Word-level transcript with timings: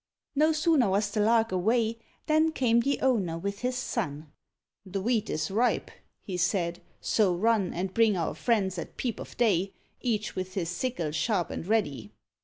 No 0.35 0.51
sooner 0.51 0.89
was 0.89 1.11
the 1.11 1.19
Lark 1.19 1.51
away, 1.51 1.99
Than 2.25 2.51
came 2.53 2.79
the 2.79 2.99
owner 3.01 3.37
with 3.37 3.59
his 3.59 3.75
son. 3.75 4.31
"The 4.83 4.99
wheat 4.99 5.29
is 5.29 5.51
ripe," 5.51 5.91
he 6.23 6.37
said, 6.37 6.81
"so 6.99 7.35
run, 7.35 7.71
And 7.71 7.93
bring 7.93 8.17
our 8.17 8.33
friends 8.33 8.79
at 8.79 8.97
peep 8.97 9.19
of 9.19 9.37
day, 9.37 9.73
Each 9.99 10.35
with 10.35 10.55
his 10.55 10.69
sickle 10.69 11.11
sharp 11.11 11.51
and 11.51 11.67
ready." 11.67 12.13